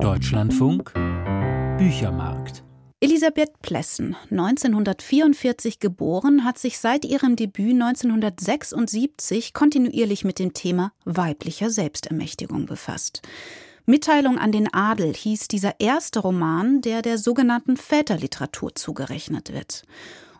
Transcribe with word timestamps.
Deutschlandfunk 0.00 0.92
Büchermarkt 1.78 2.64
Elisabeth 3.00 3.60
Plessen, 3.60 4.16
1944 4.30 5.80
geboren, 5.80 6.44
hat 6.44 6.58
sich 6.58 6.78
seit 6.78 7.04
ihrem 7.04 7.36
Debüt 7.36 7.72
1976 7.72 9.52
kontinuierlich 9.52 10.24
mit 10.24 10.38
dem 10.38 10.54
Thema 10.54 10.92
weiblicher 11.04 11.70
Selbstermächtigung 11.70 12.66
befasst. 12.66 13.22
Mitteilung 13.86 14.38
an 14.38 14.52
den 14.52 14.72
Adel 14.72 15.12
hieß 15.12 15.48
dieser 15.48 15.80
erste 15.80 16.20
Roman, 16.20 16.80
der 16.80 17.02
der 17.02 17.18
sogenannten 17.18 17.76
Väterliteratur 17.76 18.74
zugerechnet 18.74 19.52
wird. 19.52 19.82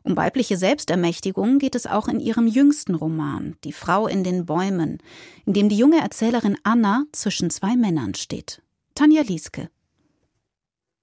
Um 0.04 0.16
weibliche 0.16 0.56
Selbstermächtigung 0.56 1.58
geht 1.58 1.74
es 1.74 1.86
auch 1.86 2.08
in 2.08 2.18
ihrem 2.20 2.46
jüngsten 2.46 2.94
Roman, 2.94 3.56
Die 3.64 3.72
Frau 3.72 4.06
in 4.08 4.24
den 4.24 4.46
Bäumen, 4.46 4.98
in 5.46 5.52
dem 5.52 5.68
die 5.68 5.76
junge 5.76 6.00
Erzählerin 6.00 6.56
Anna 6.64 7.04
zwischen 7.12 7.50
zwei 7.50 7.76
Männern 7.76 8.14
steht. 8.14 8.62
Tanja 8.94 9.22
Lieske. 9.22 9.70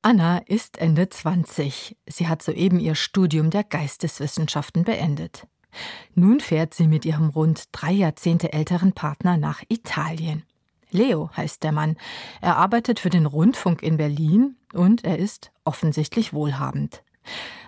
Anna 0.03 0.37
ist 0.45 0.77
Ende 0.77 1.09
20. 1.09 1.97
Sie 2.07 2.27
hat 2.27 2.43
soeben 2.43 2.79
ihr 2.79 2.93
Studium 2.93 3.49
der 3.49 3.63
Geisteswissenschaften 3.63 4.83
beendet. 4.83 5.47
Nun 6.13 6.39
fährt 6.39 6.75
sie 6.75 6.87
mit 6.87 7.03
ihrem 7.03 7.29
rund 7.29 7.65
drei 7.71 7.91
Jahrzehnte 7.91 8.53
älteren 8.53 8.93
Partner 8.93 9.37
nach 9.37 9.63
Italien. 9.69 10.43
Leo 10.91 11.31
heißt 11.35 11.63
der 11.63 11.71
Mann. 11.71 11.97
Er 12.41 12.57
arbeitet 12.57 12.99
für 12.99 13.09
den 13.09 13.25
Rundfunk 13.25 13.81
in 13.81 13.97
Berlin 13.97 14.55
und 14.73 15.03
er 15.03 15.17
ist 15.17 15.51
offensichtlich 15.65 16.31
wohlhabend. 16.31 17.03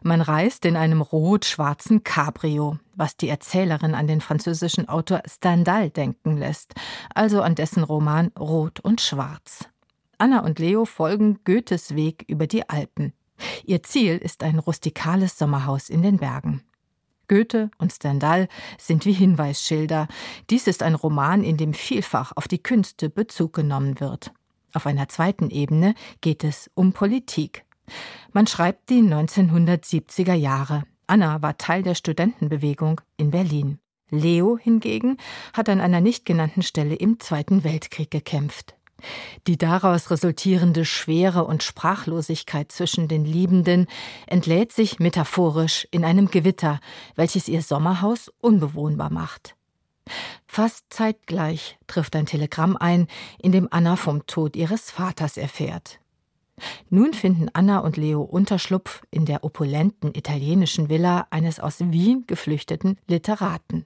Man 0.04 0.22
reist 0.22 0.66
in 0.66 0.76
einem 0.76 1.02
rot-schwarzen 1.02 2.04
Cabrio, 2.04 2.78
was 2.96 3.18
die 3.18 3.28
Erzählerin 3.28 3.96
an 3.96 4.08
den 4.08 4.22
französischen 4.22 4.88
Autor 4.88 5.24
Stendhal 5.26 5.90
denken 5.90 6.38
lässt, 6.38 6.76
also 7.14 7.42
an 7.42 7.56
dessen 7.56 7.84
Roman 7.84 8.28
Rot 8.40 8.80
und 8.80 9.02
Schwarz. 9.02 9.68
Anna 10.22 10.42
und 10.42 10.60
Leo 10.60 10.86
folgen 10.86 11.40
Goethes 11.46 11.96
Weg 11.96 12.26
über 12.28 12.46
die 12.46 12.70
Alpen. 12.70 13.12
Ihr 13.66 13.82
Ziel 13.82 14.20
ist 14.20 14.44
ein 14.44 14.60
rustikales 14.60 15.36
Sommerhaus 15.36 15.90
in 15.90 16.04
den 16.04 16.18
Bergen. 16.18 16.62
Goethe 17.28 17.72
und 17.80 17.92
Stendhal 17.92 18.48
sind 18.78 19.08
wie 19.08 19.14
Hinweisschilder. 19.14 20.08
Dies 20.52 20.68
ist 20.68 20.84
ein 20.84 20.94
Roman, 20.94 21.44
in 21.44 21.58
dem 21.58 21.74
vielfach 21.74 22.34
auf 22.36 22.48
die 22.48 22.62
Künste 22.62 23.10
Bezug 23.10 23.54
genommen 23.54 24.00
wird. 24.00 24.32
Auf 24.74 24.86
einer 24.86 25.10
zweiten 25.10 25.50
Ebene 25.50 25.96
geht 26.22 26.44
es 26.44 26.70
um 26.76 26.94
Politik. 26.94 27.66
Man 28.32 28.46
schreibt 28.46 28.92
die 28.92 29.02
1970er 29.02 30.36
Jahre. 30.36 30.84
Anna 31.08 31.42
war 31.42 31.58
Teil 31.58 31.82
der 31.82 31.96
Studentenbewegung 31.96 33.02
in 33.18 33.32
Berlin. 33.32 33.80
Leo 34.12 34.56
hingegen 34.56 35.18
hat 35.54 35.68
an 35.68 35.82
einer 35.82 36.00
nicht 36.00 36.28
genannten 36.28 36.62
Stelle 36.62 36.94
im 36.94 37.20
Zweiten 37.20 37.64
Weltkrieg 37.64 38.12
gekämpft. 38.12 38.76
Die 39.48 39.58
daraus 39.58 40.12
resultierende 40.12 40.86
Schwere 40.86 41.46
und 41.46 41.64
Sprachlosigkeit 41.64 42.72
zwischen 42.72 43.08
den 43.08 43.26
Liebenden 43.26 43.88
entlädt 44.28 44.72
sich 44.72 45.00
metaphorisch 45.00 45.88
in 45.92 46.06
einem 46.06 46.30
Gewitter, 46.30 46.80
welches 47.16 47.48
ihr 47.48 47.62
Sommerhaus 47.62 48.32
unbewohnbar 48.40 49.12
macht. 49.12 49.56
Fast 50.48 50.86
zeitgleich 50.90 51.78
trifft 51.88 52.16
ein 52.16 52.26
Telegramm 52.26 52.76
ein, 52.78 53.08
in 53.40 53.52
dem 53.52 53.68
Anna 53.72 53.96
vom 53.96 54.26
Tod 54.26 54.56
ihres 54.56 54.92
Vaters 54.92 55.38
erfährt. 55.38 56.00
Nun 56.90 57.14
finden 57.14 57.50
Anna 57.54 57.80
und 57.80 57.98
Leo 57.98 58.22
Unterschlupf 58.22 59.02
in 59.10 59.26
der 59.26 59.44
opulenten 59.44 60.14
italienischen 60.14 60.90
Villa 60.90 61.28
eines 61.30 61.60
aus 61.60 61.80
Wien 61.80 62.26
geflüchteten 62.28 62.98
Literaten. 63.08 63.86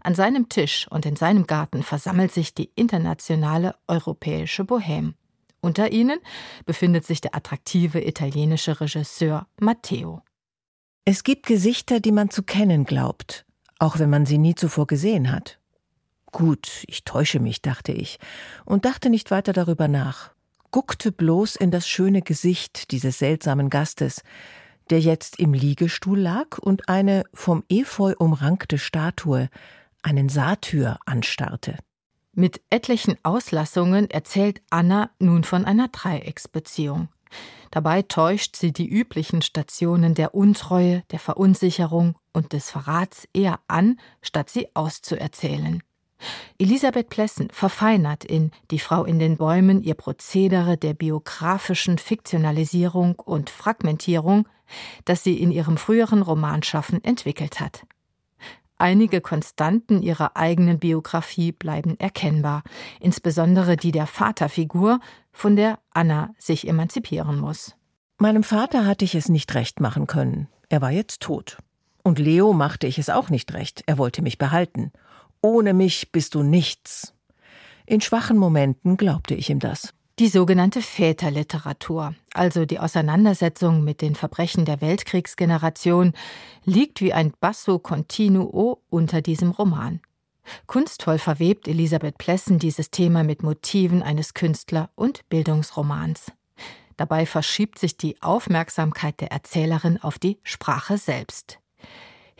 An 0.00 0.14
seinem 0.14 0.48
Tisch 0.48 0.86
und 0.90 1.06
in 1.06 1.16
seinem 1.16 1.46
Garten 1.46 1.82
versammelt 1.82 2.32
sich 2.32 2.54
die 2.54 2.70
internationale 2.74 3.74
europäische 3.86 4.62
Bohème. 4.62 5.14
Unter 5.60 5.90
ihnen 5.92 6.18
befindet 6.66 7.04
sich 7.04 7.20
der 7.20 7.34
attraktive 7.34 8.06
italienische 8.06 8.80
Regisseur 8.80 9.46
Matteo. 9.60 10.22
Es 11.04 11.24
gibt 11.24 11.46
Gesichter, 11.46 12.00
die 12.00 12.12
man 12.12 12.30
zu 12.30 12.42
kennen 12.42 12.84
glaubt, 12.84 13.44
auch 13.78 13.98
wenn 13.98 14.10
man 14.10 14.26
sie 14.26 14.38
nie 14.38 14.54
zuvor 14.54 14.86
gesehen 14.86 15.32
hat. 15.32 15.58
Gut, 16.30 16.84
ich 16.86 17.04
täusche 17.04 17.40
mich, 17.40 17.62
dachte 17.62 17.92
ich, 17.92 18.18
und 18.64 18.84
dachte 18.84 19.10
nicht 19.10 19.30
weiter 19.30 19.52
darüber 19.52 19.88
nach 19.88 20.32
guckte 20.70 21.12
bloß 21.12 21.56
in 21.56 21.70
das 21.70 21.88
schöne 21.88 22.22
Gesicht 22.22 22.90
dieses 22.90 23.18
seltsamen 23.18 23.70
Gastes, 23.70 24.22
der 24.90 25.00
jetzt 25.00 25.38
im 25.38 25.52
Liegestuhl 25.52 26.18
lag 26.18 26.58
und 26.58 26.88
eine 26.88 27.24
vom 27.34 27.64
Efeu 27.68 28.14
umrankte 28.18 28.78
Statue, 28.78 29.48
einen 30.02 30.28
Satyr, 30.28 30.98
anstarrte. 31.06 31.76
Mit 32.32 32.60
etlichen 32.70 33.16
Auslassungen 33.24 34.10
erzählt 34.10 34.62
Anna 34.70 35.10
nun 35.18 35.44
von 35.44 35.64
einer 35.64 35.88
Dreiecksbeziehung. 35.88 37.08
Dabei 37.70 38.02
täuscht 38.02 38.56
sie 38.56 38.72
die 38.72 38.88
üblichen 38.88 39.42
Stationen 39.42 40.14
der 40.14 40.34
Untreue, 40.34 41.02
der 41.10 41.18
Verunsicherung 41.18 42.16
und 42.32 42.52
des 42.52 42.70
Verrats 42.70 43.28
eher 43.34 43.60
an, 43.68 43.98
statt 44.22 44.50
sie 44.50 44.68
auszuerzählen. 44.74 45.82
Elisabeth 46.60 47.08
Plessen 47.08 47.50
verfeinert 47.52 48.24
in 48.24 48.50
Die 48.72 48.80
Frau 48.80 49.04
in 49.04 49.20
den 49.20 49.36
Bäumen 49.36 49.80
ihr 49.80 49.94
Prozedere 49.94 50.76
der 50.76 50.92
biografischen 50.92 51.98
Fiktionalisierung 51.98 53.14
und 53.14 53.48
Fragmentierung, 53.48 54.48
das 55.04 55.22
sie 55.22 55.40
in 55.40 55.52
ihrem 55.52 55.76
früheren 55.76 56.20
Romanschaffen 56.20 57.02
entwickelt 57.04 57.60
hat. 57.60 57.86
Einige 58.76 59.20
Konstanten 59.20 60.02
ihrer 60.02 60.36
eigenen 60.36 60.80
Biografie 60.80 61.52
bleiben 61.52 61.98
erkennbar, 61.98 62.64
insbesondere 62.98 63.76
die 63.76 63.92
der 63.92 64.06
Vaterfigur, 64.08 64.98
von 65.32 65.54
der 65.54 65.78
Anna 65.92 66.34
sich 66.38 66.66
emanzipieren 66.66 67.38
muss. 67.38 67.76
Meinem 68.18 68.42
Vater 68.42 68.84
hatte 68.84 69.04
ich 69.04 69.14
es 69.14 69.28
nicht 69.28 69.54
recht 69.54 69.78
machen 69.78 70.08
können. 70.08 70.48
Er 70.68 70.80
war 70.80 70.90
jetzt 70.90 71.20
tot. 71.20 71.58
Und 72.02 72.18
Leo 72.18 72.52
machte 72.52 72.88
ich 72.88 72.98
es 72.98 73.10
auch 73.10 73.30
nicht 73.30 73.52
recht. 73.54 73.82
Er 73.86 73.98
wollte 73.98 74.22
mich 74.22 74.38
behalten. 74.38 74.92
Ohne 75.40 75.74
mich 75.74 76.10
bist 76.12 76.34
du 76.34 76.42
nichts. 76.42 77.14
In 77.86 78.00
schwachen 78.00 78.36
Momenten 78.36 78.96
glaubte 78.96 79.34
ich 79.34 79.50
ihm 79.50 79.60
das. 79.60 79.94
Die 80.18 80.28
sogenannte 80.28 80.82
Väterliteratur, 80.82 82.14
also 82.34 82.64
die 82.64 82.80
Auseinandersetzung 82.80 83.84
mit 83.84 84.02
den 84.02 84.16
Verbrechen 84.16 84.64
der 84.64 84.80
Weltkriegsgeneration, 84.80 86.12
liegt 86.64 87.00
wie 87.00 87.12
ein 87.12 87.32
Basso 87.38 87.78
continuo 87.78 88.82
unter 88.90 89.22
diesem 89.22 89.52
Roman. 89.52 90.00
Kunstvoll 90.66 91.18
verwebt 91.18 91.68
Elisabeth 91.68 92.18
Plessen 92.18 92.58
dieses 92.58 92.90
Thema 92.90 93.22
mit 93.22 93.44
Motiven 93.44 94.02
eines 94.02 94.34
Künstler- 94.34 94.90
und 94.96 95.28
Bildungsromans. 95.28 96.32
Dabei 96.96 97.26
verschiebt 97.26 97.78
sich 97.78 97.96
die 97.96 98.20
Aufmerksamkeit 98.20 99.20
der 99.20 99.30
Erzählerin 99.30 100.02
auf 100.02 100.18
die 100.18 100.40
Sprache 100.42 100.98
selbst. 100.98 101.60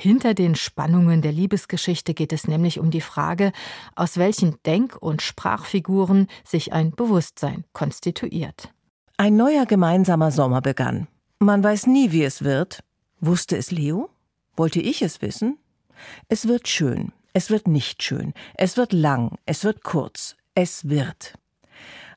Hinter 0.01 0.33
den 0.33 0.55
Spannungen 0.55 1.23
der 1.23 1.33
Liebesgeschichte 1.33 2.15
geht 2.15 2.33
es 2.33 2.47
nämlich 2.47 2.79
um 2.79 2.93
die 2.93 3.01
Frage, 3.01 3.51
aus 3.97 4.17
welchen 4.17 4.55
Denk- 4.65 4.95
und 4.95 5.23
Sprachfiguren 5.23 6.29
sich 6.45 6.73
ein 6.73 6.93
Bewusstsein 6.93 7.65
konstituiert. 7.73 8.73
Ein 9.17 9.37
neuer 9.37 9.67
gemeinsamer 9.67 10.31
Sommer 10.31 10.61
begann. 10.61 11.09
Man 11.41 11.65
weiß 11.65 11.89
nie, 11.89 12.13
wie 12.13 12.23
es 12.23 12.45
wird. 12.45 12.85
Wusste 13.21 13.57
es 13.57 13.73
Leo? 13.73 14.09
Wollte 14.57 14.81
ich 14.81 15.03
es 15.03 15.21
wissen? 15.21 15.59
Es 16.29 16.47
wird 16.47 16.69
schön, 16.69 17.11
es 17.33 17.51
wird 17.51 17.67
nicht 17.67 18.05
schön, 18.05 18.35
es 18.55 18.77
wird 18.77 18.93
lang, 18.93 19.37
es 19.47 19.65
wird 19.65 19.83
kurz, 19.83 20.37
es 20.55 20.89
wird. 20.89 21.35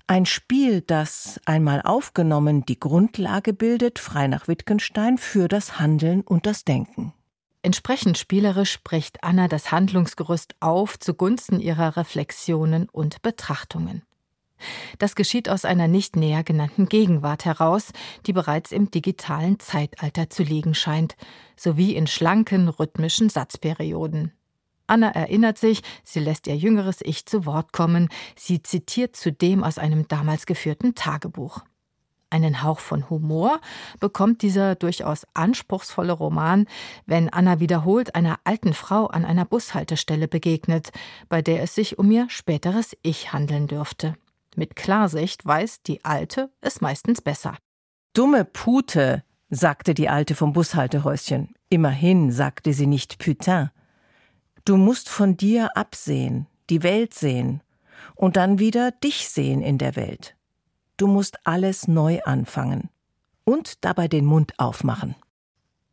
Ein 0.06 0.28
Spiel, 0.28 0.82
das, 0.82 1.42
einmal 1.46 1.82
aufgenommen, 1.82 2.64
die 2.64 2.80
Grundlage 2.80 3.54
bildet, 3.54 3.98
frei 3.98 4.28
nach 4.28 4.48
Wittgenstein, 4.48 5.18
für 5.18 5.48
das 5.48 5.80
Handeln 5.80 6.22
und 6.22 6.46
das 6.46 6.64
Denken. 6.64 7.14
Entsprechend 7.64 8.18
spielerisch 8.18 8.82
bricht 8.84 9.24
Anna 9.24 9.48
das 9.48 9.72
Handlungsgerüst 9.72 10.56
auf 10.60 10.98
zugunsten 10.98 11.60
ihrer 11.60 11.96
Reflexionen 11.96 12.90
und 12.90 13.22
Betrachtungen. 13.22 14.02
Das 15.00 15.16
geschieht 15.16 15.50
aus 15.50 15.66
einer 15.66 15.88
nicht 15.88 16.16
näher 16.16 16.44
genannten 16.44 16.88
Gegenwart 16.88 17.46
heraus, 17.46 17.92
die 18.26 18.34
bereits 18.34 18.72
im 18.72 18.90
digitalen 18.92 19.60
Zeitalter 19.60 20.30
zu 20.30 20.44
liegen 20.44 20.74
scheint, 20.74 21.16
sowie 21.56 21.96
in 21.96 22.08
schlanken, 22.08 22.68
rhythmischen 22.68 23.30
Satzperioden. 23.30 24.32
Anna 24.88 25.10
erinnert 25.10 25.58
sich, 25.58 25.82
sie 26.04 26.20
lässt 26.20 26.48
ihr 26.48 26.58
jüngeres 26.58 26.98
Ich 27.02 27.26
zu 27.26 27.46
Wort 27.46 27.72
kommen, 27.72 28.10
sie 28.36 28.62
zitiert 28.62 29.16
zudem 29.16 29.64
aus 29.64 29.78
einem 29.78 30.08
damals 30.08 30.46
geführten 30.46 30.96
Tagebuch. 30.96 31.62
Einen 32.32 32.64
Hauch 32.64 32.80
von 32.80 33.10
Humor 33.10 33.60
bekommt 34.00 34.42
dieser 34.42 34.76
durchaus 34.76 35.28
anspruchsvolle 35.34 36.14
Roman, 36.14 36.66
wenn 37.06 37.30
Anna 37.30 37.60
wiederholt 37.60 38.16
einer 38.16 38.40
alten 38.46 38.74
Frau 38.74 39.08
an 39.08 39.26
einer 39.26 39.46
Bushaltestelle 39.46 40.28
begegnet, 40.28 40.92
bei 41.30 41.42
der 41.42 41.62
es 41.62 41.76
sich 41.76 42.00
um 42.00 42.10
ihr 42.10 42.30
späteres 42.30 42.98
Ich 43.04 43.34
handeln 43.34 43.68
dürfte. 43.68 44.16
Mit 44.56 44.76
Klarsicht 44.76 45.46
weiß 45.46 45.84
die 45.84 46.04
Alte 46.06 46.50
es 46.62 46.82
meistens 46.82 47.22
besser. 47.22 47.58
Dumme 48.14 48.46
Pute, 48.46 49.24
sagte 49.50 49.94
die 49.94 50.10
Alte 50.10 50.34
vom 50.34 50.54
Bushaltehäuschen. 50.54 51.54
Immerhin 51.70 52.32
sagte 52.32 52.74
sie 52.74 52.88
nicht 52.88 53.20
Putain. 53.20 53.70
Du 54.64 54.78
musst 54.78 55.10
von 55.10 55.36
dir 55.36 55.76
absehen, 55.76 56.48
die 56.70 56.84
Welt 56.84 57.14
sehen 57.14 57.62
und 58.16 58.38
dann 58.38 58.60
wieder 58.60 58.92
dich 58.92 59.28
sehen 59.28 59.62
in 59.62 59.78
der 59.78 59.96
Welt. 59.96 60.36
Du 61.02 61.08
musst 61.08 61.48
alles 61.48 61.88
neu 61.88 62.22
anfangen. 62.22 62.90
Und 63.44 63.84
dabei 63.84 64.08
den 64.08 64.26
Mund 64.26 64.54
aufmachen. 64.58 65.16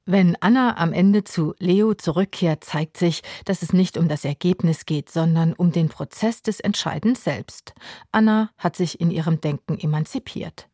Wenn 0.05 0.37
Anna 0.41 0.77
am 0.77 0.93
Ende 0.93 1.25
zu 1.25 1.55
Leo 1.59 1.95
zurückkehrt, 1.95 2.65
zeigt 2.65 2.97
sich, 2.97 3.23
dass 3.45 3.63
es 3.63 3.73
nicht 3.73 3.97
um 3.97 4.09
das 4.09 4.25
Ergebnis 4.25 4.87
geht, 4.87 5.11
sondern 5.11 5.55
um 5.55 5.73
den 5.73 5.89
Prozess 5.89 6.43
des 6.43 6.61
Entscheidens 6.61 7.25
selbst. 7.25 7.75
Anna 8.13 8.51
hat 8.59 8.77
sich 8.77 9.01
in 9.01 9.11
ihrem 9.11 9.41
Denken 9.41 9.79
emanzipiert. 9.79 10.69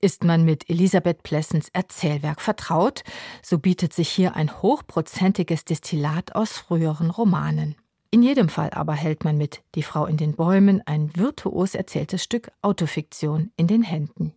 Ist 0.00 0.24
man 0.24 0.44
mit 0.44 0.68
Elisabeth 0.68 1.22
Plessens 1.22 1.68
Erzählwerk 1.72 2.40
vertraut, 2.40 3.02
so 3.42 3.58
bietet 3.58 3.92
sich 3.92 4.08
hier 4.08 4.36
ein 4.36 4.62
hochprozentiges 4.62 5.64
Destillat 5.64 6.34
aus 6.34 6.52
früheren 6.52 7.10
Romanen. 7.10 7.76
In 8.14 8.22
jedem 8.22 8.48
Fall 8.48 8.70
aber 8.70 8.92
hält 8.92 9.24
man 9.24 9.36
mit 9.36 9.64
Die 9.74 9.82
Frau 9.82 10.06
in 10.06 10.16
den 10.16 10.36
Bäumen 10.36 10.80
ein 10.86 11.10
virtuos 11.16 11.74
erzähltes 11.74 12.22
Stück 12.22 12.52
Autofiktion 12.62 13.50
in 13.56 13.66
den 13.66 13.82
Händen. 13.82 14.32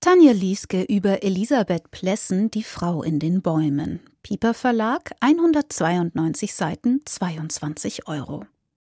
Tanja 0.00 0.32
Lieske 0.32 0.82
über 0.82 1.22
Elisabeth 1.22 1.92
Plessen, 1.92 2.50
die 2.50 2.64
Frau 2.64 3.04
in 3.04 3.20
den 3.20 3.40
Bäumen. 3.40 4.00
Pieper 4.24 4.52
Verlag, 4.52 5.12
192 5.20 6.56
Seiten, 6.56 7.02
22 7.04 8.08
Euro. 8.08 8.46